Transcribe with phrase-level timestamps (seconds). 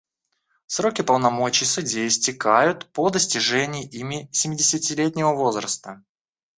[0.65, 6.03] Сроки полномочий судей истекают по достижении ими семидесятилетнего возраста.